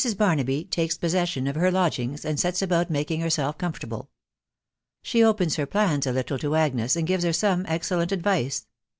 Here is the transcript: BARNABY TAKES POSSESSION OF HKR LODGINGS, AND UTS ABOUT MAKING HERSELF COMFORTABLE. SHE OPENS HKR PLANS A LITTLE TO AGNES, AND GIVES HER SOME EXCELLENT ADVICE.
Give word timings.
BARNABY 0.17 0.63
TAKES 0.71 0.97
POSSESSION 0.97 1.45
OF 1.45 1.55
HKR 1.57 1.71
LODGINGS, 1.73 2.25
AND 2.25 2.43
UTS 2.43 2.63
ABOUT 2.63 2.89
MAKING 2.89 3.19
HERSELF 3.21 3.59
COMFORTABLE. 3.59 4.09
SHE 5.03 5.23
OPENS 5.23 5.57
HKR 5.57 5.69
PLANS 5.69 6.07
A 6.07 6.11
LITTLE 6.11 6.39
TO 6.39 6.55
AGNES, 6.55 6.95
AND 6.95 7.05
GIVES 7.05 7.23
HER 7.23 7.33
SOME 7.33 7.65
EXCELLENT 7.67 8.11
ADVICE. 8.11 8.65